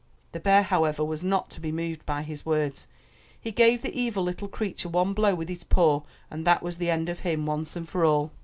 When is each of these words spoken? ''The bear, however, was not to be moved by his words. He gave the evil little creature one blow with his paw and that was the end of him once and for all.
''The 0.31 0.39
bear, 0.39 0.63
however, 0.63 1.05
was 1.05 1.23
not 1.23 1.51
to 1.51 1.61
be 1.61 1.71
moved 1.71 2.07
by 2.07 2.23
his 2.23 2.43
words. 2.43 2.87
He 3.39 3.51
gave 3.51 3.83
the 3.83 3.95
evil 3.95 4.23
little 4.23 4.47
creature 4.47 4.89
one 4.89 5.13
blow 5.13 5.35
with 5.35 5.47
his 5.47 5.63
paw 5.63 6.01
and 6.31 6.43
that 6.43 6.63
was 6.63 6.77
the 6.77 6.89
end 6.89 7.07
of 7.07 7.19
him 7.19 7.45
once 7.45 7.75
and 7.75 7.87
for 7.87 8.03
all. 8.03 8.31